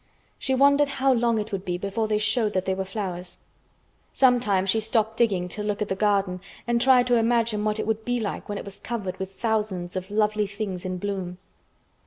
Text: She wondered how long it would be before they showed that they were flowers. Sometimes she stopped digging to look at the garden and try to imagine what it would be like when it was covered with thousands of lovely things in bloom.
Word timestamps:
She 0.39 0.55
wondered 0.55 0.87
how 0.87 1.13
long 1.13 1.37
it 1.37 1.51
would 1.51 1.63
be 1.63 1.77
before 1.77 2.07
they 2.07 2.17
showed 2.17 2.53
that 2.53 2.65
they 2.65 2.73
were 2.73 2.83
flowers. 2.85 3.37
Sometimes 4.13 4.67
she 4.71 4.79
stopped 4.79 5.15
digging 5.17 5.47
to 5.49 5.61
look 5.61 5.79
at 5.79 5.89
the 5.89 5.95
garden 5.95 6.41
and 6.65 6.81
try 6.81 7.03
to 7.03 7.17
imagine 7.17 7.63
what 7.63 7.79
it 7.79 7.85
would 7.85 8.03
be 8.03 8.19
like 8.19 8.49
when 8.49 8.57
it 8.57 8.65
was 8.65 8.79
covered 8.79 9.17
with 9.19 9.33
thousands 9.35 9.95
of 9.95 10.09
lovely 10.09 10.47
things 10.47 10.85
in 10.85 10.97
bloom. 10.97 11.37